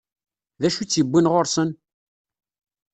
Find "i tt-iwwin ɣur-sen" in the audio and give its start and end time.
0.81-1.69